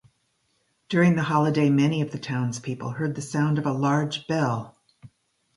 [0.89, 4.75] During the holiday many of the townspeople heard the sound of a large bell.